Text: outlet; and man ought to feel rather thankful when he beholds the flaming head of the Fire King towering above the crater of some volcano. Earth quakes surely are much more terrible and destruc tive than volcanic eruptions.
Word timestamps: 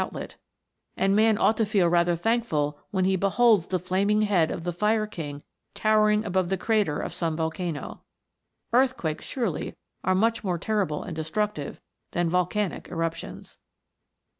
outlet; 0.01 0.35
and 0.97 1.15
man 1.15 1.37
ought 1.37 1.55
to 1.55 1.63
feel 1.63 1.87
rather 1.87 2.15
thankful 2.15 2.75
when 2.89 3.05
he 3.05 3.15
beholds 3.15 3.67
the 3.67 3.77
flaming 3.77 4.23
head 4.23 4.49
of 4.49 4.63
the 4.63 4.73
Fire 4.73 5.05
King 5.05 5.43
towering 5.75 6.25
above 6.25 6.49
the 6.49 6.57
crater 6.57 6.99
of 6.99 7.13
some 7.13 7.37
volcano. 7.37 8.01
Earth 8.73 8.97
quakes 8.97 9.25
surely 9.27 9.75
are 10.03 10.15
much 10.15 10.43
more 10.43 10.57
terrible 10.57 11.03
and 11.03 11.15
destruc 11.15 11.53
tive 11.53 11.79
than 12.13 12.29
volcanic 12.31 12.89
eruptions. 12.89 13.59